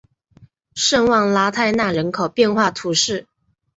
[0.73, 3.27] 圣旺拉泰讷人口变化图示